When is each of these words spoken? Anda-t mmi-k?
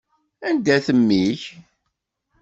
Anda-t 0.47 0.87
mmi-k? 0.97 1.41